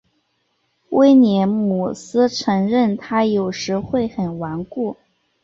[0.89, 4.97] 威廉姆斯承认他有时会很顽固。